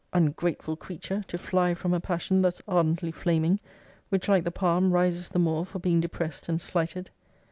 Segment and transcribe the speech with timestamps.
[0.13, 3.59] Ungrateful creature, to fly from a passion thus ardently flaming!
[4.09, 7.11] which, like the palm, rises the more for being depressed and slighted.